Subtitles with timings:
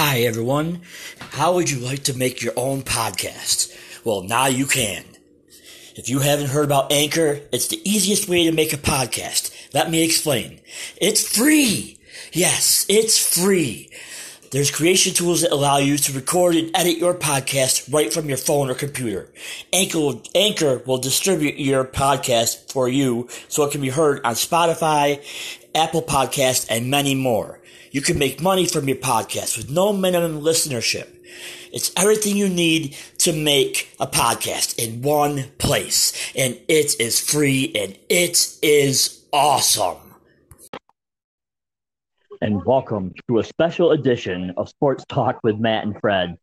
[0.00, 0.82] Hi, everyone.
[1.18, 3.76] How would you like to make your own podcast?
[4.04, 5.02] Well, now you can.
[5.96, 9.52] If you haven't heard about Anchor, it's the easiest way to make a podcast.
[9.74, 10.60] Let me explain.
[11.00, 11.98] It's free.
[12.32, 13.90] Yes, it's free.
[14.52, 18.38] There's creation tools that allow you to record and edit your podcast right from your
[18.38, 19.28] phone or computer.
[19.72, 24.34] Anchor will, Anchor will distribute your podcast for you so it can be heard on
[24.34, 25.20] Spotify,
[25.74, 27.57] Apple Podcast, and many more.
[27.90, 31.08] You can make money from your podcast with no minimum listenership.
[31.72, 36.12] It's everything you need to make a podcast in one place.
[36.36, 39.98] And it is free and it is awesome.
[42.40, 46.36] and welcome to a special edition of Sports Talk with Matt and Fred,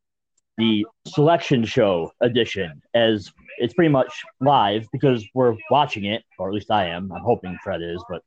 [0.57, 6.53] the selection show edition, as it's pretty much live because we're watching it, or at
[6.53, 7.11] least I am.
[7.13, 8.21] I'm hoping Fred is, but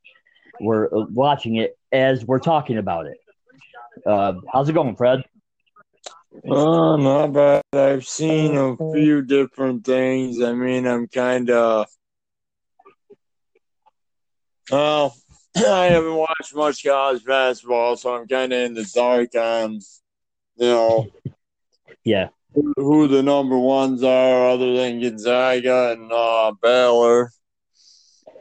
[0.59, 3.17] we're watching it as we're talking about it.
[4.05, 5.23] Uh, how's it going, Fred?
[6.45, 7.61] Oh, not bad.
[7.73, 10.41] I've seen a few different things.
[10.41, 11.87] I mean, I'm kind of.
[14.71, 15.15] Well,
[15.57, 19.73] I haven't watched much college basketball, so I'm kind of in the dark on,
[20.57, 21.07] you know,
[22.03, 27.31] Yeah, who- the number ones are other than Gonzaga and uh, Baylor.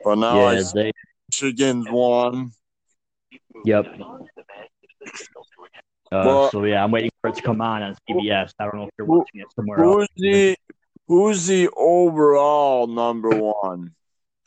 [0.04, 0.92] But now I yeah, see they,
[1.30, 2.52] Michigan's one.
[3.64, 3.86] yep.
[6.10, 8.52] Uh, Well- so yeah, I'm waiting for it to come on on CBS.
[8.58, 9.96] I don't know if you're watching it somewhere else.
[9.96, 10.56] Who's the
[11.06, 13.94] Who's the overall number one?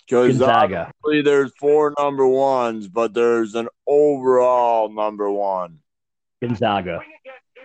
[0.05, 5.79] Because obviously there's four number ones, but there's an overall number one.
[6.41, 6.99] Gonzaga.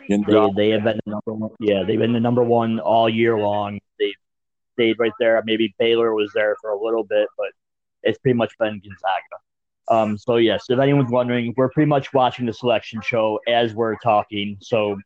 [0.08, 0.52] They Gonzaga.
[0.56, 1.50] they have been the number one.
[1.60, 3.80] Yeah, they've been the number one all year long.
[3.98, 4.14] They've
[4.74, 5.42] stayed right there.
[5.44, 7.48] Maybe Baylor was there for a little bit, but
[8.06, 9.36] it's pretty much been Gonzaga.
[9.88, 13.96] Um, so yes, if anyone's wondering, we're pretty much watching the selection show as we're
[13.96, 14.56] talking.
[14.60, 14.98] So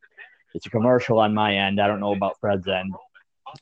[0.54, 1.80] it's a commercial on my end.
[1.80, 2.94] I don't know about Fred's end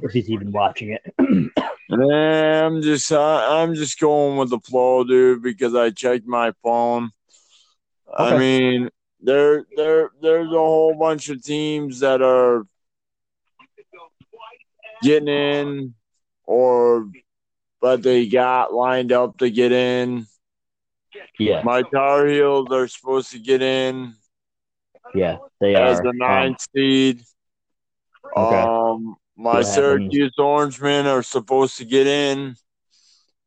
[0.01, 1.15] if he's even watching it.
[1.91, 7.11] I'm just I, I'm just going with the flow, dude, because I checked my phone.
[8.17, 8.91] I mean,
[9.21, 12.67] there there there's a whole bunch of teams that are
[15.03, 15.95] getting in
[16.45, 17.09] or
[17.81, 20.27] but they got lined up to get in.
[21.39, 24.15] yeah, My Tar Heels are supposed to get in
[25.15, 26.03] yeah, they as are.
[26.03, 27.23] the Um, ninth seed.
[28.37, 28.57] Okay.
[28.61, 29.63] Um, my?
[29.63, 32.57] Syracuse Orangemen are supposed to get in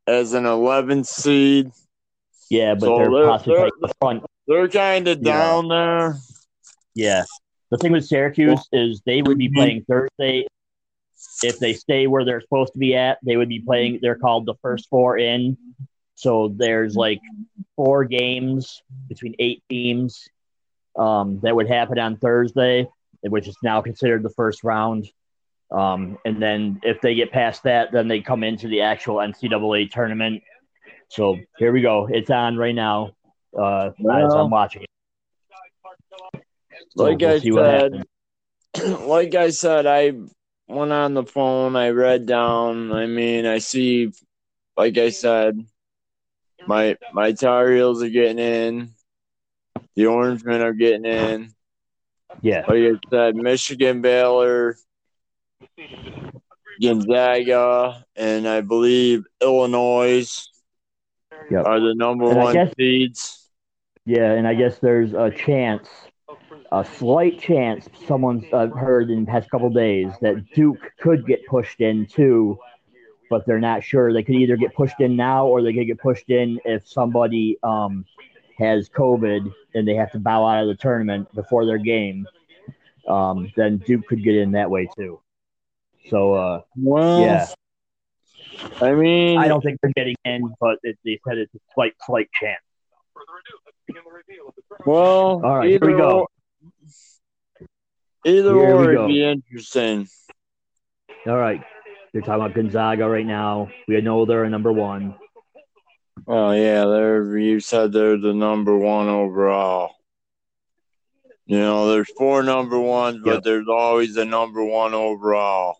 [0.07, 1.71] as an 11th seed.
[2.49, 4.23] yeah, but so they're they're- possibly they're- the front.
[4.47, 5.37] They're kind of Yeah.
[5.37, 6.15] down there.
[6.95, 7.23] Yeah.
[7.69, 10.45] The thing with Syracuse is they would be playing Thursday.
[11.43, 13.99] If they stay where they're supposed to be at, they would be playing.
[14.01, 15.57] They're called the first four in.
[16.15, 17.19] So there's like
[17.75, 20.27] four games between eight teams
[20.95, 22.87] um, that would happen on Thursday,
[23.21, 25.07] which is now considered the first round.
[25.71, 29.89] Um, and then if they get past that, then they come into the actual NCAA
[29.89, 30.43] tournament.
[31.07, 32.07] So here we go.
[32.11, 33.11] It's on right now
[33.57, 36.43] uh, as Well, I'm watching it.
[36.89, 38.05] So like we'll I said,
[38.75, 38.99] happens.
[39.07, 40.13] like I said, I
[40.71, 41.75] went on the phone.
[41.75, 42.91] I read down.
[42.91, 44.11] I mean, I see.
[44.77, 45.63] Like I said,
[46.67, 48.91] my my Tar Heels are getting in.
[49.95, 51.51] The Orange Men are getting in.
[52.41, 52.65] Yeah.
[52.67, 54.77] Like I said, Michigan, Baylor,
[56.81, 60.47] Gonzaga, and I believe Illinois
[61.49, 61.65] Yep.
[61.65, 63.49] are the number And one guess- seeds.
[64.05, 65.87] Yeah, and I guess there's a chance,
[66.71, 71.45] a slight chance, someone's uh, heard in the past couple days that Duke could get
[71.45, 72.57] pushed in too,
[73.29, 74.13] but they're not sure.
[74.13, 77.57] They could either get pushed in now or they could get pushed in if somebody
[77.63, 78.05] um,
[78.57, 82.25] has COVID and they have to bow out of the tournament before their game.
[83.07, 85.19] Um, then Duke could get in that way too.
[86.09, 87.47] So uh, Well, yeah,
[88.79, 91.93] I mean, I don't think they're getting in, but it, they said it's a slight,
[92.05, 92.61] slight chance.
[94.85, 96.27] Well, All right, here we go.
[98.25, 100.07] Either Here or would be interesting.
[101.27, 101.61] All right,
[102.13, 103.69] they're talking about Gonzaga right now.
[103.87, 105.15] We know they're number one.
[106.27, 109.95] Oh yeah, they're you said they're the number one overall.
[111.45, 113.43] You know, there's four number ones, but Yep.
[113.43, 115.77] there's always a number one overall.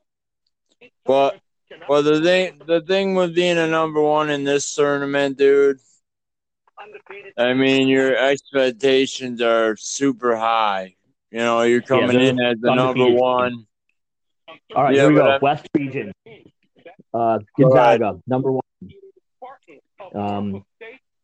[1.06, 1.40] But
[1.88, 5.80] but the thing the thing with being a number one in this tournament, dude,
[7.38, 10.96] I mean your expectations are super high.
[11.32, 13.66] You know, you're coming they're in as the number one.
[14.76, 15.28] All right, Yeah, here we go.
[15.28, 16.14] I- West region.
[17.14, 18.62] Uh, Gonzaga, number one.
[20.14, 20.66] Um,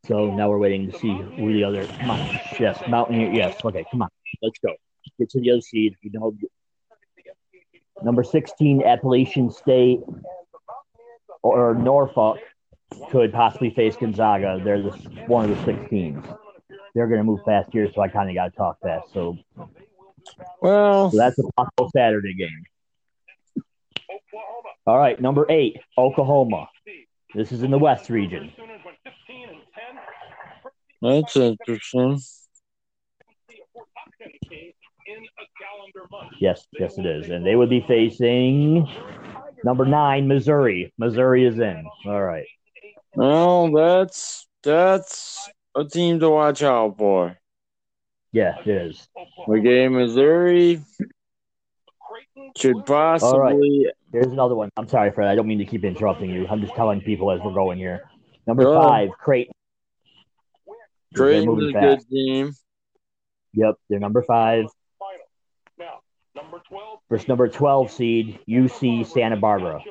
[0.06, 1.86] so now we're waiting to see who the other.
[1.86, 3.34] Come on, yes, Mountaineer.
[3.34, 4.10] Yes, okay, come on,
[4.42, 4.74] let's go.
[5.20, 5.96] get to the other seed.
[6.02, 6.36] You know,
[8.04, 10.02] number 16, Appalachian State
[11.42, 12.40] or Norfolk
[13.12, 14.60] could possibly face Gonzaga.
[14.64, 14.92] They're the,
[15.28, 16.26] one of the six teams.
[16.96, 19.14] They're going to move fast here, so I kind of got to talk fast.
[19.14, 19.38] So,
[20.62, 22.64] Well, so that's a possible Saturday game.
[24.86, 26.70] All right, number eight, Oklahoma.
[27.36, 28.52] This is in the West region.
[31.02, 32.20] that's interesting.
[36.40, 37.30] Yes, yes, it is.
[37.30, 38.88] And they would be facing
[39.64, 40.94] number nine, Missouri.
[40.98, 41.86] Missouri is in.
[42.06, 42.46] All right.
[43.18, 47.36] Well, that's that's a team to watch out for.
[48.32, 49.08] Yeah, it is.
[49.50, 50.82] Okay, Missouri
[52.56, 53.88] should possibly.
[54.12, 54.70] there's another one.
[54.78, 55.30] I'm sorry, Fred.
[55.30, 56.46] I don't mean to keep interrupting you.
[56.48, 58.02] I'm just telling people as we're going here.
[58.46, 58.84] Number ahead.
[58.84, 59.54] five, Creighton.
[61.16, 62.08] Creighton's a fast.
[62.08, 62.54] good team.
[63.54, 64.66] Yep, they're number five.
[65.80, 66.02] Now,
[66.36, 67.00] number 12.
[67.10, 69.82] Versus number 12 seed, UC Santa Barbara.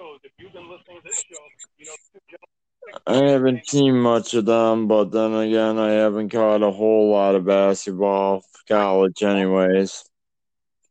[3.06, 7.34] I haven't seen much of them, but then again, I haven't caught a whole lot
[7.34, 10.04] of basketball college, anyways.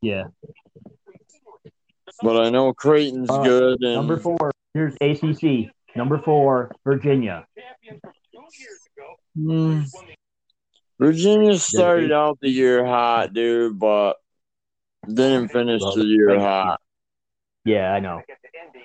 [0.02, 0.26] Yeah.
[2.22, 5.72] But I know Creighton's right, good, and Number four, here's ACC.
[5.96, 7.46] Number four, Virginia.
[9.36, 9.82] Hmm.
[11.00, 14.16] Virginia started out the year hot, dude, but
[15.06, 16.80] didn't finish the year hot.
[17.66, 18.22] Yeah, I know.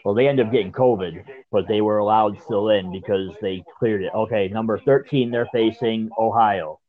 [0.05, 4.03] Well, they ended up getting COVID, but they were allowed still in because they cleared
[4.03, 4.13] it.
[4.15, 6.81] Okay, number 13, they're facing Ohio.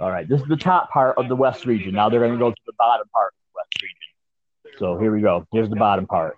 [0.00, 1.94] All right, this is the top part of the West region.
[1.94, 4.78] Now they're going to go to the bottom part of the West region.
[4.78, 5.46] So here we go.
[5.52, 6.36] Here's the bottom part.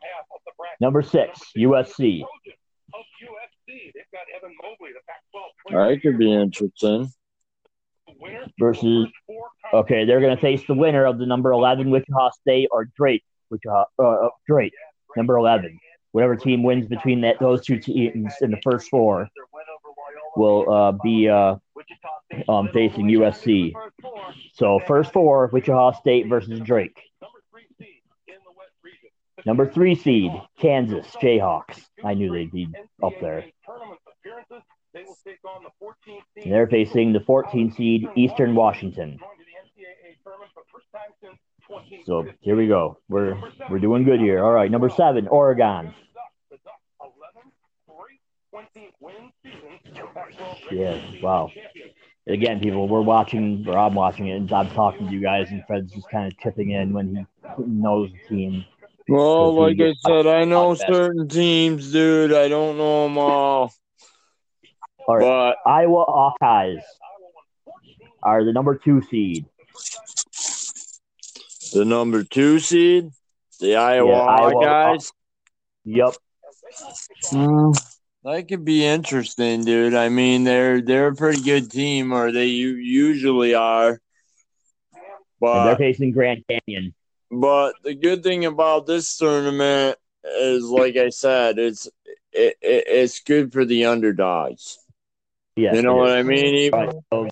[0.81, 2.23] Number six, USC.
[5.71, 7.13] That could be interesting.
[8.59, 9.09] versus
[9.73, 13.25] okay, they're going to face the winner of the number 11 Wichita State or Drake,
[13.51, 14.73] Wichita uh, uh, Drake,
[15.17, 15.79] number 11.
[16.13, 19.29] Whatever team wins between that those two teams in the first four
[20.37, 21.57] will uh, be uh,
[22.49, 23.73] um, facing USC.
[24.55, 26.99] So first four, Wichita State versus Drake.
[29.47, 31.81] Number three seed, Kansas Jayhawks.
[32.05, 32.69] I knew they'd be
[33.03, 33.45] up there.
[34.95, 39.19] And they're facing the 14 seed Eastern Washington.
[42.09, 42.97] So here we go.
[43.11, 43.37] We're
[43.69, 44.43] we're doing good here.
[44.43, 45.93] All right, number seven, Oregon.
[50.73, 51.51] Yeah, wow.
[52.27, 55.63] Again, people, we're watching, or I'm watching it, and I'm talking to you guys, and
[55.67, 57.15] Fred's just kind of chipping in when
[57.59, 58.65] he knows the team.
[59.07, 62.33] Well, like I said, I know certain teams, dude.
[62.33, 63.71] I don't know them all,
[65.07, 66.81] All right, but Iowa Hawkeyes
[68.23, 69.45] are the number two seed.
[71.73, 73.11] The number two seed,
[73.61, 75.13] the Iowa Yeah, Iowa- Hawkeyes.
[75.85, 76.15] Yep.
[77.31, 77.71] Hmm,
[78.25, 79.95] that could be interesting, dude.
[79.95, 84.01] I mean, they're they're a pretty good team, or they u- usually are.
[85.41, 86.95] And they're facing Grand Canyon.
[87.31, 91.87] but the good thing about this tournament is, like I said, it's
[92.33, 94.79] it, it it's good for the underdogs.
[95.57, 95.75] Yeah.
[95.75, 96.55] you know what I mean?
[96.55, 96.95] Even- Right.
[97.13, 97.29] So,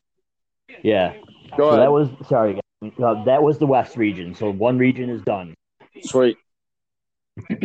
[0.82, 1.14] yeah.
[1.56, 1.80] Go So ahead.
[1.80, 2.62] that was sorry, guys.
[2.82, 4.35] Uh, that was the West region.
[4.35, 5.54] So one region is done,
[6.02, 6.37] Sweet.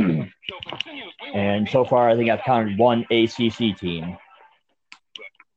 [1.34, 4.18] and so far I think I've counted one ACC team,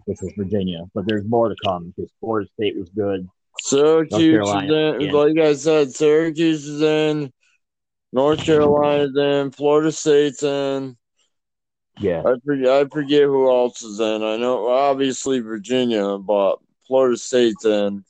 [0.04, 0.84] which was Virginia.
[0.94, 3.28] But there's more to come because Florida State was good.
[3.60, 5.00] Syracuse is Carolina, in.
[5.00, 5.12] yeah.
[5.12, 7.32] Like I said, Syracuse is in.
[8.12, 9.50] North Carolina's in.
[9.52, 10.96] Florida State's in.
[11.98, 12.22] Yeah.
[12.26, 14.22] I forget, I forget who else is in.
[14.22, 18.04] I know obviously Virginia, but Florida State's in.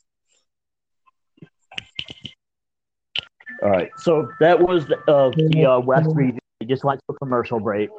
[3.65, 3.89] All right.
[3.97, 6.37] So that was the, uh, the uh, West region.
[6.61, 7.89] We just went to a commercial break.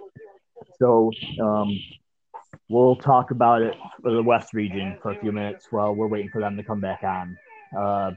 [0.79, 1.11] So
[1.43, 1.77] um,
[2.69, 6.31] we'll talk about it for the West region for a few minutes while we're waiting
[6.31, 7.37] for them to come back on.
[7.77, 8.13] Uh,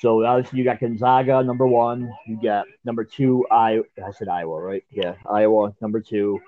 [0.00, 2.10] so obviously you got Gonzaga number one.
[2.26, 3.44] You got number two.
[3.50, 4.84] I I said Iowa, right?
[4.90, 6.40] Yeah, Iowa number two.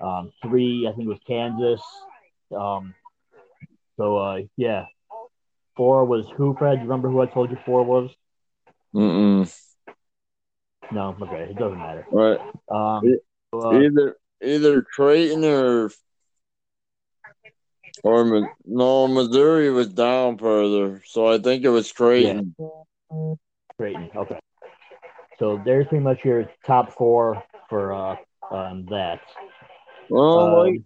[0.00, 1.82] Um, three, I think it was Kansas.
[2.56, 2.94] Um,
[3.96, 4.84] so uh, yeah,
[5.76, 6.54] four was who?
[6.56, 8.10] Fred, you remember who I told you four was?
[8.94, 9.52] Mm-mm.
[10.92, 12.06] No, okay, it doesn't matter.
[12.10, 12.40] Right.
[12.68, 13.02] Um,
[13.52, 15.90] so, uh, Either either Creighton or
[18.02, 22.54] or no Missouri was down further, so I think it was Creighton.
[23.76, 24.10] Creighton.
[24.16, 24.38] Okay.
[25.38, 28.16] So there's pretty much your top four for uh,
[28.50, 29.20] um, that.
[30.08, 30.82] Well, Um, like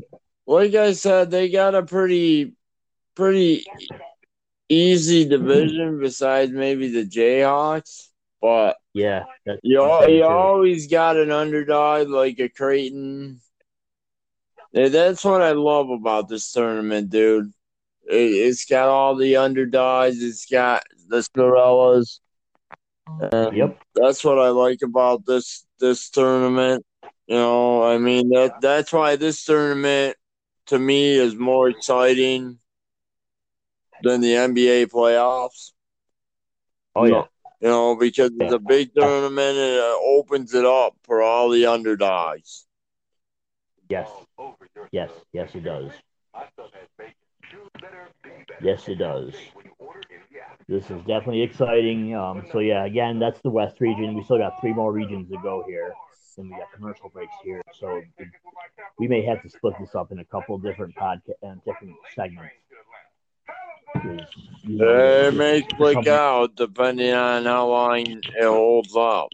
[0.46, 2.52] like I said, they got a pretty
[3.14, 3.64] pretty
[4.68, 8.08] easy division besides maybe the Jayhawks,
[8.40, 9.24] but Yeah,
[9.62, 13.40] you, al- you always got an underdog like a Creighton.
[14.72, 17.52] Yeah, That's what I love about this tournament, dude.
[18.08, 20.22] It, it's got all the underdogs.
[20.22, 22.20] It's got the Cinderellas.
[23.20, 23.78] And Yep.
[23.94, 26.84] that's what I like about this this tournament.
[27.26, 30.16] You know, I mean that that's why this tournament
[30.66, 32.58] to me is more exciting
[34.02, 35.72] than the NBA playoffs.
[36.94, 37.24] Oh yeah.
[37.60, 41.66] You know, because it's a big tournament and it opens it up for all the
[41.66, 42.66] underdogs.
[43.88, 44.08] Yes.
[44.92, 45.10] Yes.
[45.32, 45.90] Yes, it does.
[48.62, 49.34] Yes, it does.
[50.68, 52.14] This is definitely exciting.
[52.14, 54.14] Um, so yeah, again, that's the West region.
[54.14, 55.92] We still got three more regions to go here,
[56.38, 57.62] and we got commercial breaks here.
[57.78, 58.02] So
[58.98, 62.54] we may have to split this up in a couple different podcast and different segments.
[63.94, 64.20] 'Cause,
[64.64, 69.28] you know, It may click out depending on how long it holds up.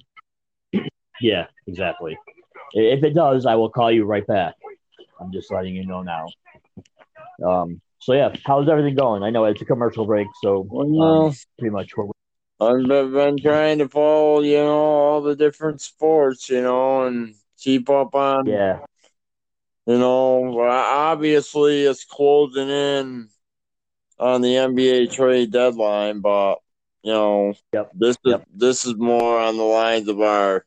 [1.20, 2.18] Yeah, exactly.
[2.72, 4.54] If it does, I will call you right back.
[5.20, 6.26] I'm just letting you know now.
[7.44, 9.22] Um, so yeah, how's everything going?
[9.22, 12.06] I know it's a commercial break, so Well, um, pretty much we're
[12.60, 17.34] I've been, been trying to follow, you know, all the different sports, you know, and
[17.58, 18.80] keep up on, yeah,
[19.86, 23.28] you know, obviously it's closing in
[24.20, 26.56] on the NBA trade deadline, but
[27.02, 27.90] you know, Yep.
[27.94, 28.44] this is Yep.
[28.54, 30.64] this is more on the lines of our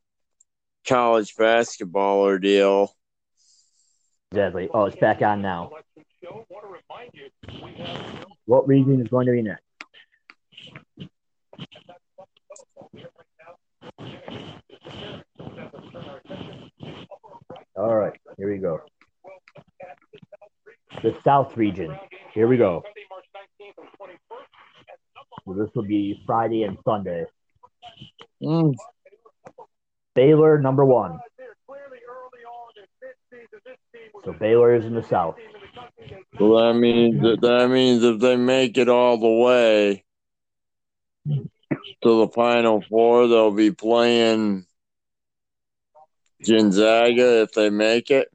[0.88, 2.92] college basketball deal.
[4.32, 4.68] exactly.
[4.74, 5.72] Oh, it's back on now.
[8.46, 9.62] What region is going to be next?
[17.76, 18.82] All right, here we go.
[21.02, 21.98] The South region.
[22.34, 22.84] Here we go.
[25.46, 27.25] So this will be Friday and Sunday.
[28.41, 28.74] Mm,
[30.15, 31.20] Baylor, number one.
[34.25, 35.36] So Baylor is in the South.
[36.38, 40.03] So that means that, that means if they make it all the way
[42.03, 44.65] to the final four, they'll be playing
[46.46, 48.33] Gonzaga if they make it.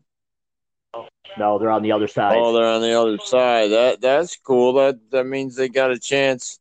[1.38, 2.36] No, they're on the other side.
[2.36, 3.70] Oh, they're on the other side.
[3.70, 4.72] That that's cool.
[4.74, 6.58] That that means they got a chance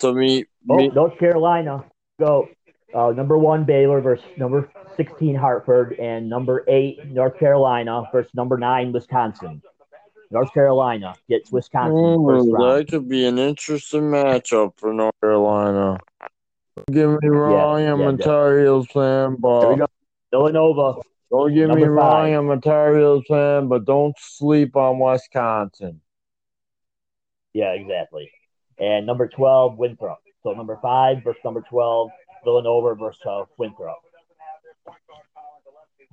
[0.00, 0.48] to meet.
[0.68, 1.84] Oh, meet North Carolina.
[2.18, 2.48] Go.
[2.94, 8.58] Uh, number one Baylor versus number 16 Hartford, and number eight North Carolina versus number
[8.58, 9.62] nine Wisconsin.
[10.30, 12.80] North Carolina gets Wisconsin first Ooh, round.
[12.80, 15.98] that could be an interesting matchup for North Carolina.
[16.76, 19.88] Don't get me wrong, I'm yeah, a Tar Heels There but.
[20.30, 21.00] Villanova.
[21.32, 22.38] Don't get me Number wrong, five.
[22.38, 26.02] I'm a Tar Heels fan, but don't sleep on Wisconsin.
[27.54, 28.30] Yeah, exactly.
[28.78, 30.18] And number 12 Winthrop.
[30.42, 32.10] So number five versus number 12
[32.44, 33.98] Villanova versus uh, Winthrop.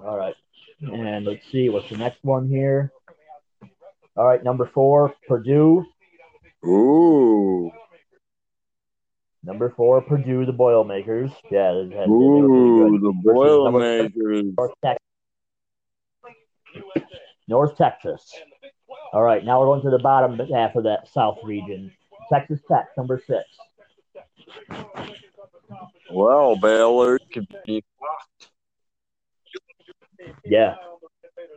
[0.01, 0.35] All right.
[0.81, 2.93] And let's see what's the next one here.
[4.15, 5.85] All right, number four, Purdue.
[6.65, 7.71] Ooh,
[9.43, 11.31] Number four, Purdue, the Boilermakers.
[11.49, 14.53] Yeah, they, had, ooh, pretty the Versus number Boilermakers.
[17.47, 18.33] North Texas.
[19.13, 21.91] All right, now we're going to the bottom half of that South region.
[22.31, 23.45] Texas Tech, number six.
[26.11, 27.83] Well, Baylor could be.
[30.45, 30.75] Yeah.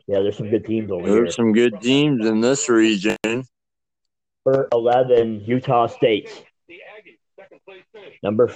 [0.07, 1.14] Yeah, there's some good teams over here.
[1.14, 3.16] There's some good teams in this region.
[3.25, 6.45] Number 11, Utah State.
[8.23, 8.50] Number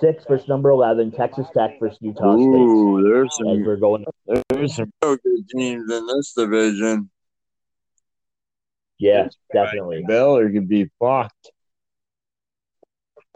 [0.00, 2.44] six versus number 11, Texas Tech versus Utah State.
[2.46, 4.04] Ooh, there's As some we're going,
[4.50, 7.10] there's some real good teams in this division.
[8.98, 10.04] yeah, definitely.
[10.06, 11.50] Baylor could be fucked.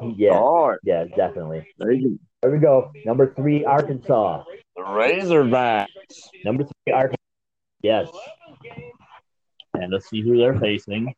[0.00, 1.66] Yeah, yeah, definitely.
[1.78, 2.92] could, There we go.
[3.04, 4.44] Number three, Arkansas.
[4.76, 5.86] the Razorbacks.
[6.44, 7.16] Number three, Arkansas.
[7.82, 8.08] Yes.
[9.74, 11.14] And let's see who they're facing.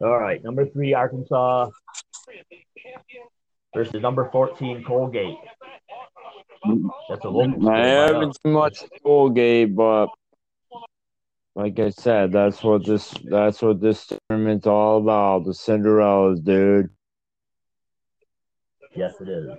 [0.00, 1.70] All right, number three, Arkansas
[3.74, 5.36] versus number 14, Colgate.
[7.08, 7.68] That's a local.
[7.68, 10.08] I haven't seen much Colgate, but
[11.54, 15.44] like I said, that's what this that's what this tournament's all about.
[15.44, 16.90] The Cinderellas, dude.
[18.96, 19.50] Yes, it is.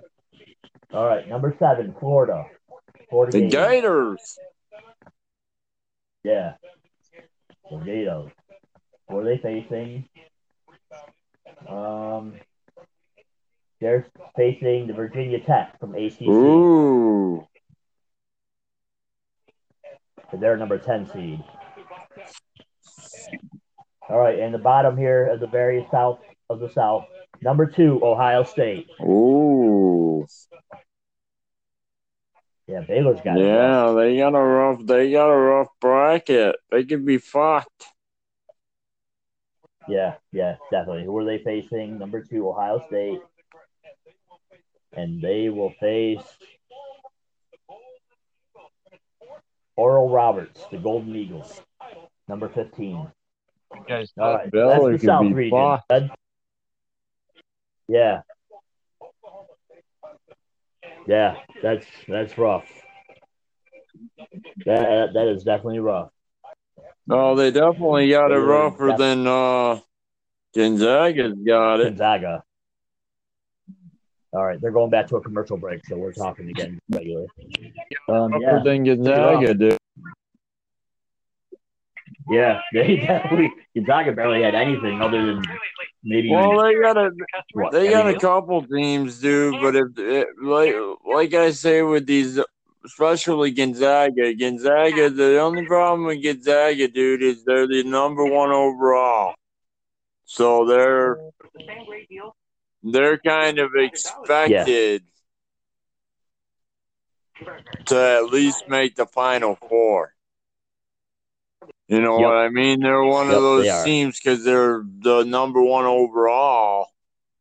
[0.94, 2.46] All right, number seven, Florida.
[3.10, 3.52] Florida The Gators.
[3.52, 4.40] Gators.
[6.24, 6.54] Yeah.
[7.70, 8.32] The Gators.
[9.10, 10.08] Who are they facing?
[11.68, 12.34] Um,
[13.80, 16.24] they're facing the Virginia Tech from ACC.
[16.24, 17.48] Ooh.
[20.34, 21.44] They're number 10 seed.
[24.10, 26.20] All right, and the bottom here at the very south
[26.50, 27.06] of the South,
[27.42, 28.88] number two, Ohio State.
[29.02, 30.28] Ooh.
[32.68, 33.46] Yeah, Baylor's got it.
[33.46, 36.56] Yeah, they got a rough they got a rough bracket.
[36.72, 37.86] They could be fucked.
[39.88, 41.06] Yeah, yeah, definitely.
[41.06, 42.00] Who are they facing?
[42.00, 43.20] Number two, Ohio State.
[44.94, 46.24] And they will face
[49.76, 51.62] Oral Roberts, the Golden Eagles,
[52.28, 53.12] number 15.
[53.88, 56.10] Guys, All right, Baylor that's the South region.
[57.88, 58.22] Yeah.
[61.08, 62.66] Yeah, that's that's rough.
[64.66, 66.10] That that is definitely rough.
[67.08, 69.80] No, they definitely got it rougher than uh
[70.56, 71.90] Gonzaga's got it.
[71.90, 72.44] Gonzaga.
[74.34, 77.26] All right, they're going back to a commercial break, so we're talking again regular.
[78.10, 79.78] Um, yeah, than Gonzaga, dude.
[82.30, 85.44] yeah, they definitely Gonzaga barely had anything other than
[86.04, 87.12] maybe Well, they got a
[87.54, 89.62] what, they got a couple teams, dude.
[89.62, 92.40] But if it, like like I say with these,
[92.86, 99.36] especially Gonzaga, Gonzaga, the only problem with Gonzaga, dude, is they're the number one overall.
[100.26, 101.18] So they're
[102.84, 105.04] they're kind of expected
[107.88, 110.14] to at least make the final four.
[111.88, 112.28] You know Yep.
[112.30, 112.80] what I mean?
[112.82, 116.88] They're one Yep, of those teams because they're the number one overall.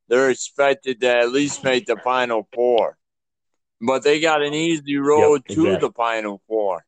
[0.08, 2.98] They're expected to at least make the final four,
[3.80, 5.88] but they got an easy road Yep, to exactly.
[5.88, 6.84] the final four.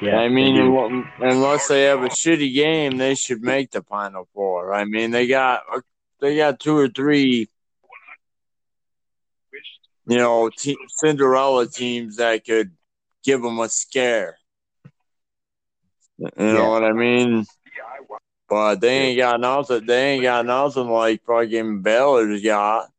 [0.00, 0.56] Yeah, I mean,
[1.18, 4.74] unless they have a shitty game, they should make the final four.
[4.74, 5.80] I mean, they got uh,
[6.20, 7.48] they got two or three,
[10.06, 12.72] you know, te- Cinderella teams that could
[13.24, 14.36] give them a scare.
[16.18, 16.68] You know Yeah.
[16.68, 17.46] what I mean?
[18.48, 19.86] But they ain't got nothing.
[19.86, 22.90] They ain't got nothing like fucking Baylor's got.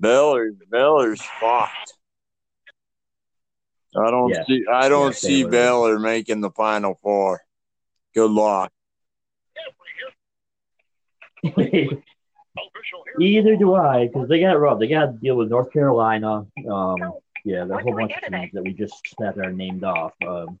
[0.00, 1.94] Baylor's Baylor's fucked.
[3.96, 4.44] I don't Yeah.
[4.44, 4.64] see.
[4.70, 5.50] I don't Yeah, see Baylor.
[5.50, 7.42] Baylor making the final four.
[8.14, 8.72] Good luck.
[13.20, 14.78] Either do I, because they got rough.
[14.78, 16.46] They got to deal with North Carolina.
[16.68, 16.98] Um,
[17.44, 20.12] yeah, there's a whole bunch of teams that we just that are named off.
[20.26, 20.58] Um,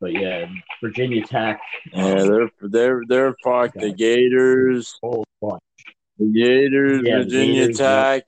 [0.00, 0.46] but yeah,
[0.82, 1.60] Virginia Tech.
[1.92, 3.74] Yeah, they're they're they're fucked.
[3.80, 5.60] The Gators, whole bunch.
[5.60, 5.71] the
[6.30, 8.02] Gators, Yeah, Virginia Gators, yeah.
[8.02, 8.24] Tech,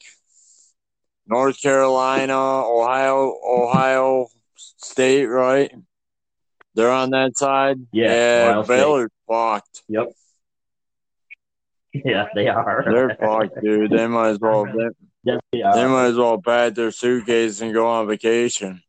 [1.26, 5.72] North Carolina, Ohio, Ohio State, right?
[6.74, 7.78] They're on that side.
[7.92, 8.76] Yeah, yeah Ohio State.
[8.76, 9.82] Baylor's fucked.
[9.88, 10.12] Yep.
[12.04, 12.84] Yeah, they are.
[12.90, 13.92] They're fucked, dude.
[13.92, 14.66] They might as well.
[15.24, 18.82] They, yes, they they might as well pack their suitcase and go on vacation.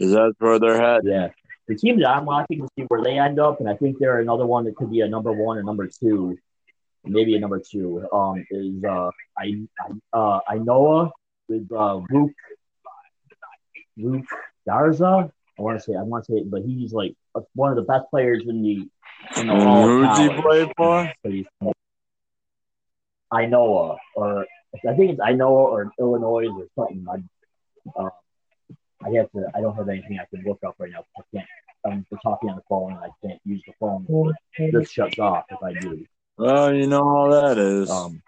[0.00, 1.04] Cause that's where they're headed.
[1.04, 1.28] Yeah.
[1.68, 4.20] The team that I'm watching to see where they end up, and I think they're
[4.20, 6.38] another one that could be a number one or number two,
[7.04, 8.06] maybe a number two.
[8.12, 11.10] Um, is uh, I, I uh, Inoa
[11.48, 12.32] with uh, Luke,
[13.96, 14.26] Luke
[14.66, 15.30] Garza.
[15.58, 17.14] I want to say, I want to say, it, but he's like
[17.54, 18.88] one of the best players in the
[19.40, 21.12] in the of who's he play for?
[23.32, 24.46] Inoa, or
[24.88, 27.06] I think it's Inoa or Illinois or something.
[27.08, 28.10] I, uh,
[29.04, 29.46] I have to.
[29.54, 31.04] I don't have anything I can look up right now.
[31.18, 31.48] I can't.
[31.86, 32.92] I'm talking on the phone.
[32.92, 34.06] and I can't use the phone.
[34.72, 36.06] This shuts off if I do.
[36.36, 37.90] Well, you know how that is.
[37.90, 38.22] Um.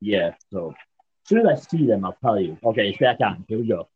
[0.00, 0.34] Yeah.
[0.52, 2.58] So as soon as I see them, I'll tell you.
[2.62, 3.44] Okay, it's back on.
[3.48, 3.88] Here we go.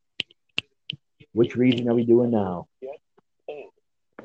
[1.32, 2.68] Which region are we doing now?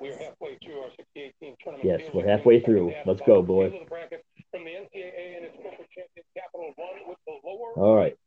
[0.04, 2.02] We're halfway through our 68 team tournament.
[2.02, 2.94] Yes, we're halfway through.
[3.06, 3.70] Let's go, boy.
[3.70, 8.18] From the NCAA and its corporate champion Capital One with the lower All right.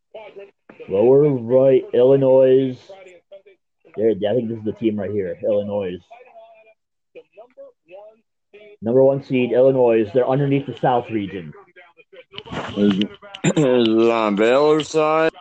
[0.88, 2.78] Lower right, Illinois.
[3.96, 5.98] There, I think this is the team right here, Illinois.
[7.14, 10.10] The number one seed Number one seed, Illinois.
[10.12, 11.52] They're underneath the South region.
[12.76, 13.00] Is,
[13.56, 15.32] is on Baylor's side?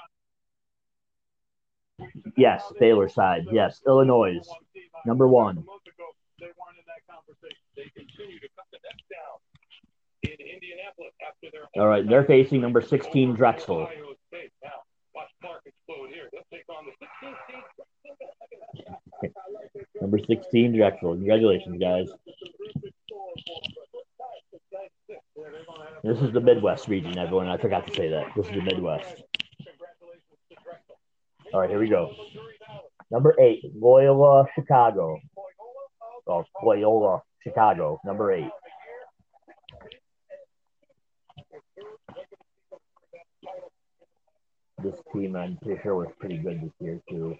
[2.38, 3.45] Yes, Baylor side.
[3.52, 4.39] Yes, Illinois.
[5.06, 5.63] Number one.
[6.39, 7.58] they weren't in that conversation.
[7.76, 9.39] They continue to cut the net down
[10.24, 13.84] in Indianapolis after their All right, they're facing number 16, Drexel.
[13.84, 14.15] Ohio
[15.15, 16.30] watch Clark explode here.
[16.32, 17.36] They'll take on the 16
[19.24, 19.32] seed.
[20.02, 21.15] Number 16, Drexel.
[21.15, 22.10] Congratulations, guys.
[26.03, 27.47] This is the Midwest region, everyone.
[27.47, 28.27] I forgot to say that.
[28.36, 29.23] This is the Midwest.
[31.53, 32.12] All right, here we go.
[33.12, 35.19] Number eight, Loyola, Chicago.
[36.27, 37.99] Oh, Loyola, Chicago.
[38.03, 38.49] Number eight.
[44.84, 47.36] This team, I'm pretty sure, was pretty good this year, too.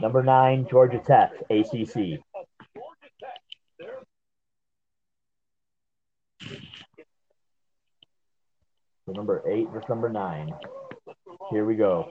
[0.00, 2.20] Number nine, Georgia Tech, ACC.
[9.06, 9.12] So
[9.88, 10.52] number nine.
[11.50, 12.10] Here we go.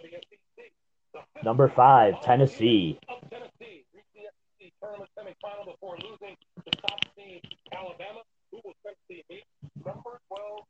[1.43, 2.99] Number five, Tennessee.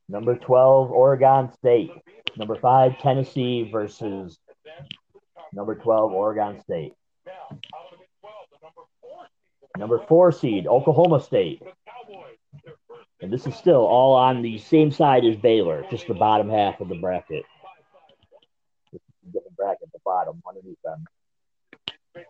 [0.09, 1.91] Number 12, Oregon State.
[2.37, 4.37] Number five, Tennessee versus
[5.53, 6.93] number 12, Oregon State.
[7.25, 11.61] now out of the Big 12, the number four seed, Number four seed, Oklahoma State.
[13.31, 16.89] This is still all on the same side as Baylor, just the bottom half of
[16.89, 17.43] the bracket.
[19.31, 21.05] Different bracket, the bottom underneath them.
[22.13, 22.25] Big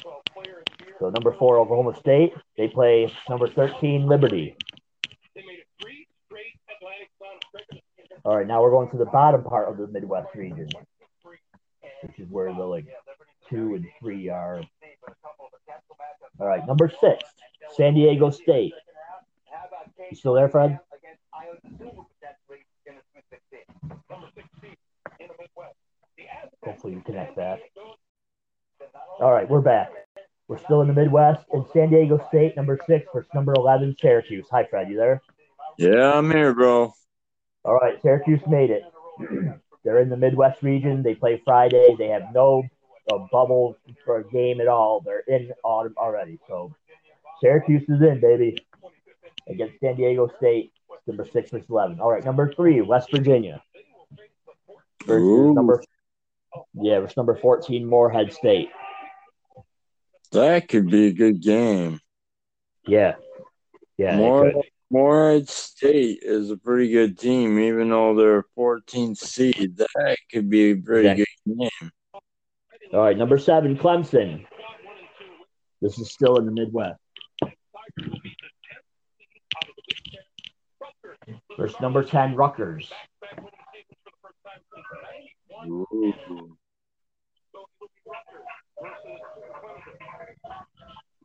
[0.00, 0.94] 12 player of the year.
[0.98, 2.32] So number four, Oklahoma State.
[2.56, 4.56] They play number 13, Liberty.
[8.24, 10.68] All right, now we're going to the bottom part of the Midwest region,
[12.02, 12.86] which is where the like
[13.48, 14.62] two and three are.
[16.38, 17.24] All right, number six,
[17.76, 18.74] San Diego State.
[20.10, 20.78] You still there, Fred?
[26.64, 27.60] Hopefully you connect back.
[29.20, 29.92] All right, we're back.
[30.48, 34.46] We're still in the Midwest, and San Diego State, number six versus number 11, Syracuse.
[34.50, 34.90] Hi, Fred.
[34.90, 35.22] You there?
[35.78, 36.92] Yeah, I'm here, bro.
[37.64, 38.82] All right, Syracuse made it.
[39.84, 41.04] They're in the Midwest region.
[41.04, 41.94] They play Friday.
[41.96, 42.64] They have no
[43.12, 45.02] uh, bubble for a game at all.
[45.04, 46.40] They're in autumn already.
[46.48, 46.74] So
[47.40, 48.58] Syracuse is in, baby,
[49.50, 50.72] against San Diego State,
[51.06, 52.00] number six versus 11.
[52.00, 53.62] All right, number three, West Virginia.
[55.06, 55.54] Versus Ooh.
[55.54, 55.82] number,
[56.74, 58.68] yeah, versus number 14, Morehead State.
[60.32, 62.00] That could be a good game.
[62.86, 63.14] Yeah.
[63.98, 64.16] Yeah.
[64.16, 64.62] More, could.
[64.90, 69.76] Morehead State is a pretty good team, even though they're 14th seed.
[69.76, 71.14] That could be a pretty Yeah.
[71.14, 71.90] good game.
[72.92, 74.44] All right, number seven, Clemson.
[75.80, 77.00] This is still in the Midwest.
[81.60, 82.90] Versus number 10, Rutgers.
[85.66, 86.14] Ooh.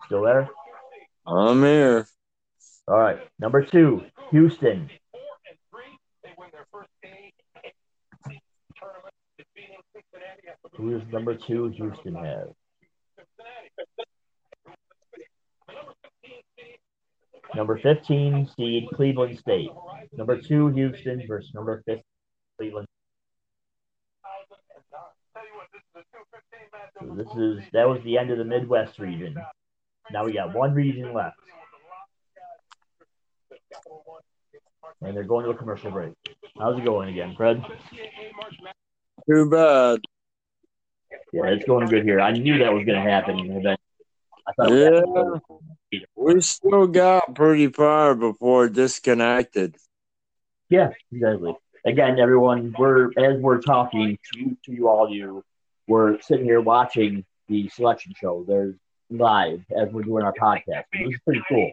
[0.07, 0.49] Still there?
[1.25, 2.05] I'm here.
[2.85, 3.19] All right.
[3.39, 4.89] Number two, Houston.
[10.73, 11.69] Who is number two?
[11.77, 12.49] Houston has.
[17.55, 19.69] Number 15 seed Cleveland State.
[20.17, 22.03] Number two, Houston versus number 15,
[22.57, 22.87] Cleveland.
[26.99, 29.35] So this is that was the end of the Midwest region.
[30.11, 31.37] Now we got one region left.
[35.01, 36.13] And they're going to a commercial break.
[36.57, 37.63] How's it going again, Fred?
[39.29, 39.99] Too bad.
[41.33, 42.21] Yeah, it's going good here.
[42.21, 43.77] I knew that was going to happen.
[44.47, 44.71] I thought
[45.91, 45.99] Yeah.
[46.15, 49.75] We still got pretty far before disconnected.
[50.69, 51.55] Yeah, exactly.
[51.85, 55.43] Again, everyone, we're as we're talking to you, to you all you,
[55.87, 58.43] we're sitting here watching the selection show.
[58.47, 58.75] There's
[59.11, 60.85] live as we're doing our podcast.
[60.93, 61.71] This is pretty cool.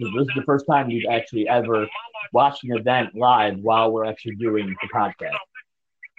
[0.00, 1.86] This is the first time we've actually ever
[2.32, 5.36] watched an event live while we're actually doing the podcast.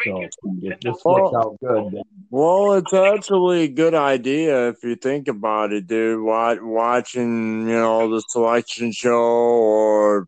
[0.04, 0.28] So
[0.62, 5.28] if this works out good, then Well, it's actually a good idea if you think
[5.28, 6.22] about it, dude.
[6.22, 10.28] Wa- watching, you know, the selection show or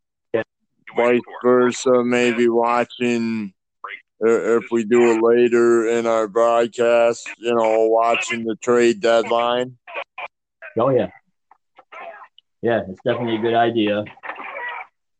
[0.95, 3.53] vice versa, maybe watching
[4.21, 9.77] if we do it later in our broadcast, you know, watching the trade deadline.
[10.79, 11.10] oh yeah,
[12.62, 14.03] yeah, it's definitely a good idea.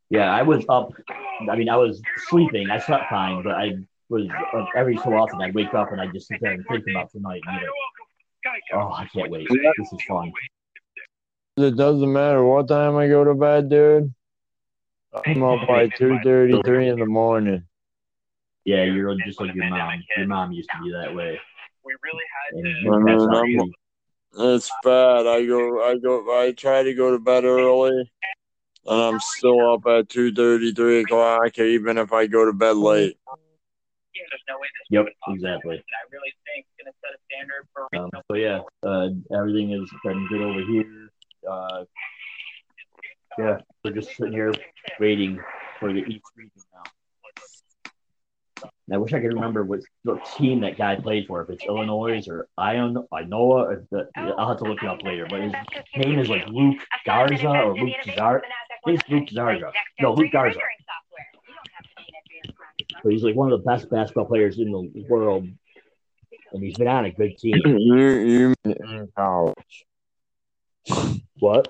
[0.10, 0.94] Yeah, I was up.
[1.50, 2.70] I mean, I was sleeping.
[2.70, 3.74] I slept fine, but I
[4.10, 6.86] was uh, every so often I'd wake up and I just sit there and think
[6.90, 7.42] about tonight.
[7.48, 9.48] And like, oh, I can't wait.
[9.50, 10.32] This is fun.
[11.58, 14.14] It doesn't matter what time I go to bed, dude.
[15.26, 17.64] I'm up by two thirty, three in the morning.
[18.66, 20.02] Yeah, you're just like your mom.
[20.18, 21.40] Your mom used to be that way.
[21.84, 22.70] We really had And to.
[22.82, 23.74] you pass out pretty-
[24.58, 25.28] It's bad.
[25.28, 28.12] I go, I go, I try to go to bed early,
[28.86, 32.76] and I'm still up at two thirty, three o'clock, even if I go to bed
[32.78, 33.18] late.
[34.30, 35.76] There's no way this Yep, exactly.
[35.76, 39.10] And I really think it's going to set a standard for Um, so yeah, uh,
[39.38, 41.10] everything is getting good over here.
[41.50, 41.84] Uh,
[43.38, 44.54] yeah, we're just sitting here
[45.00, 45.40] waiting
[45.80, 46.84] for the East region now.
[48.88, 51.42] And I wish I could remember what, what team that guy played for.
[51.42, 55.28] If it's Illinois or Iowa, or the, I'll have to look it up later.
[55.30, 55.54] But his
[55.98, 57.96] name is like Luke Garza or Luke.
[58.18, 58.40] I
[58.88, 59.72] it's Luke Zarza.
[60.00, 60.60] No, Luke Garza.
[63.02, 65.48] So he's like one of the best basketball players in the world.
[66.54, 67.56] and he's been on a good team.
[67.66, 69.86] You you in college?
[71.40, 71.68] What?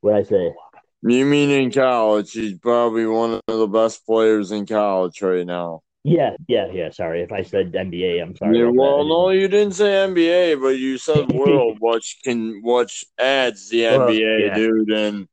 [0.00, 0.54] What I say?
[1.02, 2.32] You mean in college?
[2.32, 5.82] He's probably one of the best players in college right now.
[6.04, 6.90] Yeah, yeah, yeah.
[6.90, 8.22] Sorry if I said NBA.
[8.22, 8.58] I'm sorry.
[8.58, 13.68] Yeah, well, no, you didn't say NBA, but you said world, which can which adds
[13.68, 14.54] the Well, NBA, yeah.
[14.54, 14.90] dude.
[14.90, 15.28] And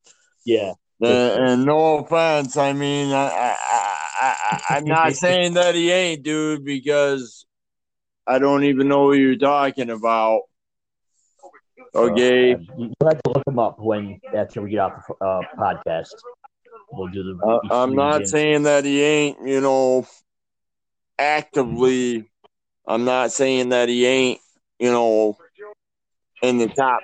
[0.45, 3.55] Yeah, and, and no offense, I mean, I, I,
[4.21, 7.45] I, I, I'm not saying that he ain't, dude, because
[8.25, 10.41] I don't even know what you're talking about.
[11.95, 15.41] Okay, Uh, you'll have to look him up when after we get off the uh,
[15.57, 16.13] podcast.
[16.91, 17.45] We'll do the.
[17.45, 18.27] Uh, I'm not region.
[18.27, 20.07] saying that he ain't, you know,
[21.19, 22.29] actively.
[22.87, 24.39] I'm not saying that he ain't,
[24.79, 25.37] you know,
[26.41, 27.01] in the top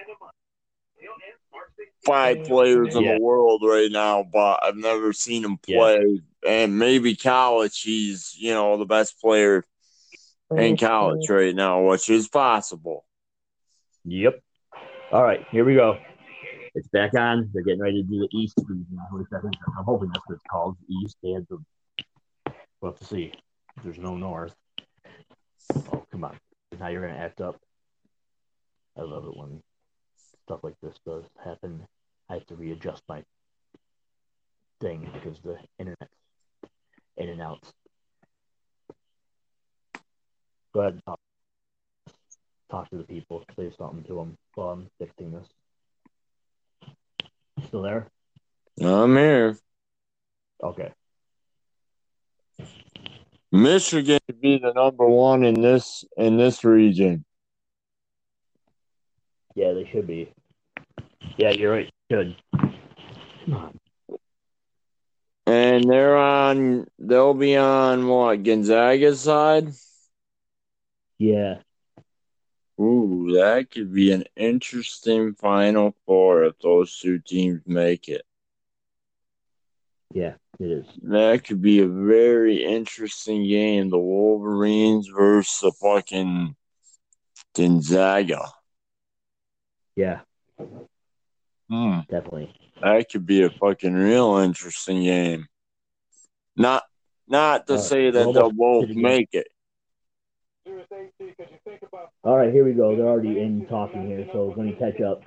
[2.05, 3.13] five players in Yeah.
[3.15, 5.77] the world right now, but I've never seen him Yeah.
[5.77, 6.21] play.
[6.47, 9.63] And maybe college, he's, you know, the best player
[10.55, 13.05] in college right now, which is possible.
[14.05, 14.41] Yep.
[15.11, 15.97] All right, here we go.
[16.75, 17.49] It's back on.
[17.51, 18.85] They're getting ready to do the East I'm
[19.83, 20.77] hoping that's what it's called.
[20.87, 21.17] East.
[21.23, 21.57] They had the.
[22.79, 23.33] We'll have to see.
[23.83, 24.53] There's no North.
[25.91, 26.37] Oh, come on.
[26.79, 27.59] Now you're going to act up.
[28.95, 29.63] I love it when
[30.43, 31.87] stuff like this does happen.
[32.29, 33.23] I have to readjust my
[34.79, 36.13] thing because the internet's
[37.17, 37.63] in and out.
[40.71, 41.19] Go ahead and talk,
[42.69, 45.47] talk to the people, say something to them while I'm fixing this.
[47.67, 48.07] Still there?
[48.81, 49.57] I'm here.
[50.61, 50.91] Okay.
[53.51, 57.25] Michigan could be the number one in this in this region.
[59.55, 60.31] Yeah, they should be.
[61.37, 61.91] Yeah, you're right.
[62.11, 62.35] Should.
[62.51, 63.79] Come on.
[65.47, 69.69] And they're on they'll be on what, Gonzaga's side?
[71.17, 71.55] Yeah.
[72.79, 78.21] Ooh, that could be an interesting final four if those two teams make it.
[80.13, 80.85] Yeah, it is.
[81.03, 83.89] That could be a very interesting game.
[83.89, 86.55] The Wolverines versus the fucking
[87.53, 88.45] Gonzaga.
[89.95, 90.21] Yeah,
[91.69, 91.99] Hmm.
[92.09, 92.53] definitely.
[92.81, 95.47] That could be a fucking real interesting game.
[96.55, 96.83] Not
[97.27, 99.03] not to Uh, say that they'll both to the game.
[99.03, 99.47] make it.
[102.23, 102.95] All right, here we go.
[102.95, 105.23] They're already in talking here, so let me catch up.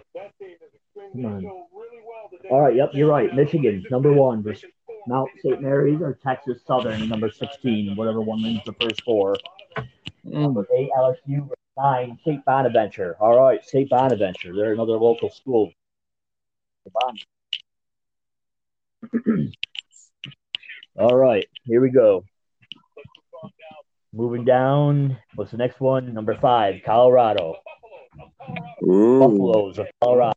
[1.13, 1.47] Come on.
[2.51, 3.35] All right, yep, you're right.
[3.35, 4.45] Michigan, number one,
[5.07, 5.61] Mount St.
[5.63, 9.37] Mary's or Texas Southern, number 16, whatever one wins the first four.
[10.23, 12.45] Number eight, LSU, nine, St.
[12.45, 13.17] Bonaventure.
[13.19, 13.89] All right, St.
[13.89, 14.55] Bonaventure.
[14.55, 15.73] They're another local school.
[20.99, 22.25] All right, here we go.
[24.15, 26.13] Moving down, what's the next one?
[26.13, 27.57] Number five, Colorado.
[28.87, 29.21] Ooh.
[29.21, 30.33] Buffaloes of Colorado.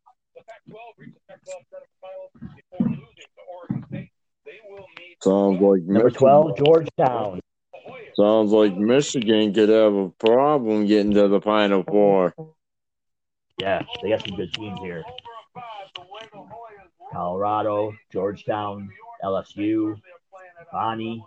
[5.22, 7.40] Sounds like Number Michigan, 12, Georgetown.
[8.16, 12.34] sounds like Michigan could have a problem getting to the final four.
[13.60, 15.04] Yeah, they got some good teams here.
[17.12, 18.90] Colorado, Georgetown,
[19.24, 20.00] LSU,
[20.72, 21.24] Bonnie.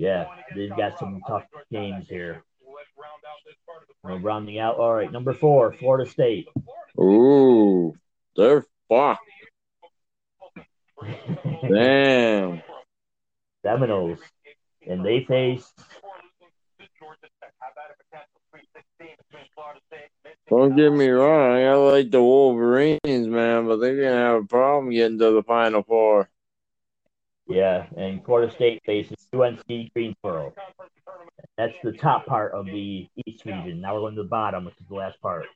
[0.00, 2.42] Yeah, they've got some tough games here.
[4.02, 4.76] We're rounding out.
[4.76, 6.48] All right, number four, Florida State.
[6.98, 7.94] Ooh,
[8.34, 9.20] they're fucked.
[11.68, 12.62] Damn.
[13.62, 14.20] Seminoles.
[14.88, 15.70] And they face
[20.48, 24.90] Don't get me wrong, I like the Wolverines, man, but they're gonna have a problem
[24.92, 26.30] getting to the final four.
[27.50, 30.54] Yeah, and Florida State faces UNC Greensboro.
[31.58, 33.80] That's the top part of the East region.
[33.80, 35.46] Now we're going to the bottom, which is the last part.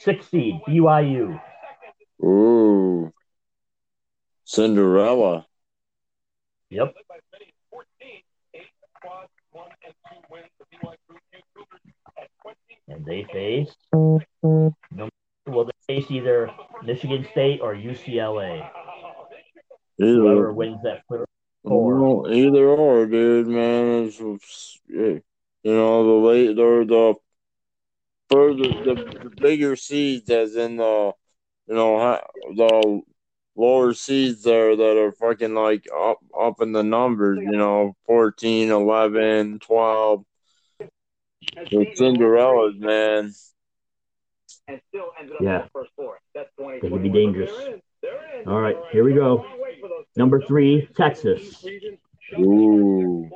[0.00, 1.40] Six seed, BYU.
[2.24, 3.12] Ooh.
[4.44, 5.46] Cinderella.
[6.70, 6.94] Yep.
[12.88, 15.08] And they face no,
[15.46, 16.50] well they face either
[16.82, 18.68] Michigan State or UCLA.
[20.00, 21.30] Whoever Either, wins that first
[21.62, 22.22] four.
[22.22, 24.04] Well, either or, dude, man.
[24.04, 24.78] It's, it's-
[25.62, 27.14] you know, the late or the
[28.30, 31.12] further the, the bigger seeds, as in the
[31.66, 32.18] you know
[32.56, 33.02] the
[33.56, 37.40] lower seeds there that are fucking like up up in the numbers.
[37.42, 40.24] You know, 14, 11, 12.
[40.78, 43.32] The Cinderellas, man.
[45.40, 45.66] Yeah.
[46.80, 47.50] They could be dangerous.
[48.46, 49.44] All right, here we go.
[50.16, 51.64] Number three, Texas.
[52.38, 53.28] Ooh.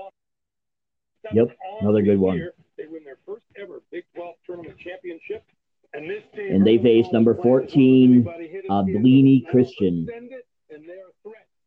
[1.33, 1.48] Yep,
[1.81, 2.50] another good one.
[2.77, 5.44] They win their first ever Big 12 tournament championship.
[5.92, 8.27] And, this team And they face number 14,
[8.68, 10.09] uh, Bellini Christian.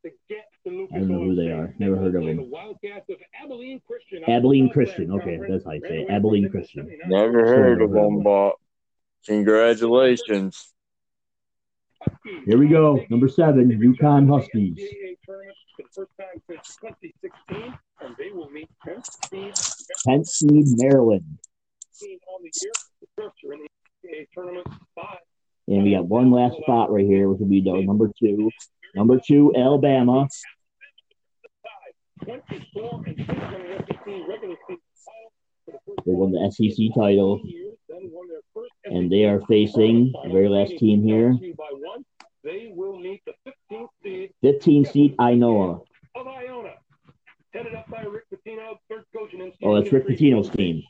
[0.03, 1.73] I don't know who they are.
[1.79, 2.51] Never heard of them.
[4.27, 5.11] Abilene Christian.
[5.11, 6.09] Okay, that's how you say it.
[6.09, 6.89] Abilene Christian.
[7.07, 8.53] Never heard of them, but
[9.25, 10.73] congratulations.
[12.45, 13.03] Here we go.
[13.09, 14.77] Number seven, UConn Huskies.
[15.93, 19.53] First time since 2016, and they will meet 10th seed
[20.07, 21.39] 10th seed Maryland.
[25.67, 28.49] And we got one last spot right here, which will be the number two.
[28.95, 30.27] Number two, Alabama.
[32.23, 35.31] 24 and 6 on the SEC regular season title
[35.65, 37.41] for the first They won the SEC title.
[38.85, 41.33] And they are facing the very last team here.
[41.57, 42.05] by one.
[42.43, 43.33] They will meet the
[43.71, 45.79] 15th seed 15 seed of Iona.
[49.63, 50.83] Oh, that's Rick Pitino's team.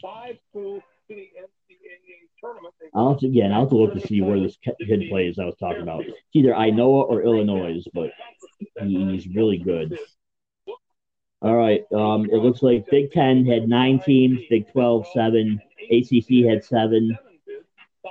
[2.93, 5.45] I'll have to, again, I'll have to look to see where this kid plays I
[5.45, 6.06] was talking about.
[6.06, 8.12] It's either Iowa or Illinois, but
[8.82, 9.97] he's really good.
[11.41, 11.84] All right.
[11.93, 17.17] Um, it looks like Big Ten had nine teams, Big 12, seven, ACC had seven,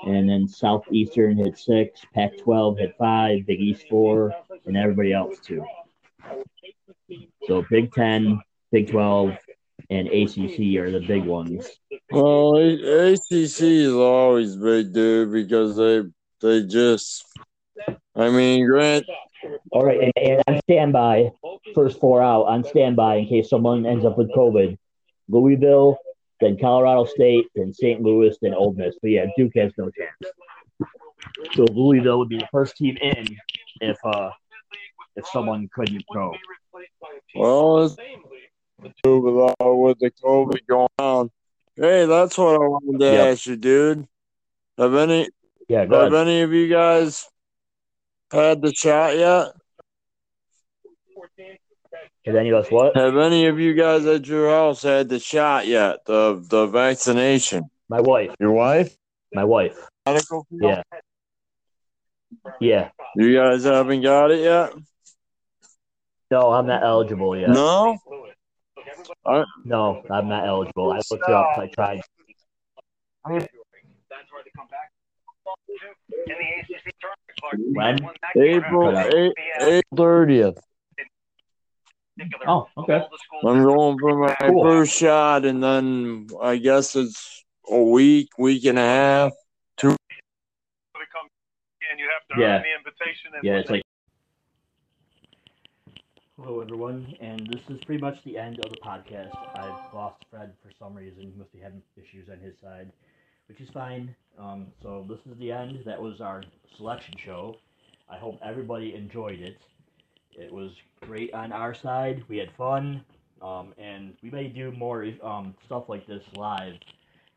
[0.04, 4.32] and then Southeastern hit six, Pac 12 hit five, Big East four,
[4.66, 5.64] and everybody else two.
[7.46, 8.40] So Big Ten,
[8.72, 9.36] Big 12,
[9.90, 11.68] and ACC are the big ones.
[12.10, 16.02] Well, ACC is always big, dude, because they
[16.40, 17.24] they just.
[18.14, 19.04] I mean, Grant.
[19.70, 21.30] All right, and, and on standby,
[21.74, 24.76] first four out on standby in case someone ends up with COVID.
[25.28, 25.98] Louisville,
[26.40, 28.00] then Colorado State, then St.
[28.02, 28.94] Louis, then Ole Miss.
[29.00, 30.32] But yeah, Duke has no chance.
[31.54, 33.36] So Louisville would be the first team in
[33.80, 34.30] if uh
[35.16, 36.34] if someone couldn't go.
[37.34, 37.96] Well, it's
[39.04, 41.30] with all with the COVID going on.
[41.74, 43.28] Hey, that's what I wanted to Yep.
[43.28, 44.08] ask you, dude.
[44.78, 45.28] Have any
[45.68, 47.26] Yeah, have any of you guys
[48.30, 49.52] had the shot yet?
[52.26, 52.96] Has any of us what?
[52.96, 56.04] Have any of you guys at your house had the shot yet?
[56.06, 57.70] The the vaccination.
[57.88, 58.34] My wife.
[58.40, 58.96] Your wife?
[59.32, 59.76] My wife.
[60.04, 60.44] Medical?
[60.50, 60.82] Yeah.
[62.60, 62.90] Yeah.
[63.14, 64.72] You guys haven't got it yet?
[66.32, 67.50] No, I'm not eligible yet.
[67.50, 67.96] No?
[69.64, 70.90] No, I'm not eligible.
[70.92, 71.58] I looked it up.
[71.58, 72.00] I tried.
[73.28, 73.46] That's
[74.32, 74.90] where they come back.
[76.26, 77.56] In the ACC tournament, Clark.
[77.58, 77.96] When?
[78.02, 78.56] Won that game.
[78.64, 80.58] April April thirtieth.
[82.16, 82.94] Particular Oh, okay.
[83.00, 84.62] all the schools I'm going for my Cool.
[84.62, 89.32] first shot and then I guess it's a week, week and a half.
[89.76, 91.28] They come
[91.92, 92.56] in, you have to Yeah.
[92.56, 93.34] earn the invitation.
[93.34, 93.82] And Yeah, it's like.
[96.38, 99.34] Hello, everyone, and this is pretty much the end of the podcast.
[99.58, 101.22] I've lost Fred for some reason.
[101.22, 102.92] He must be having issues on his side,
[103.48, 104.14] which is fine.
[104.38, 105.82] Um, so this is the end.
[105.86, 106.44] That was our
[106.76, 107.56] selection show.
[108.08, 109.56] I hope everybody enjoyed it.
[110.36, 110.72] It was
[111.02, 112.24] great on our side.
[112.28, 113.04] We had fun,
[113.42, 116.74] um, and we may do more um, stuff like this live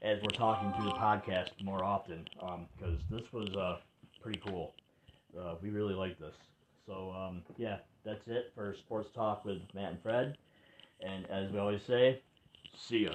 [0.01, 2.25] as we're talking through the podcast more often
[2.77, 3.77] because this was uh,
[4.21, 4.73] pretty cool.
[5.37, 6.35] Uh, we really like this.
[6.85, 10.37] So um, yeah, that's it for sports talk with Matt and Fred.
[11.01, 12.21] And as we always say,
[12.77, 13.11] see ya.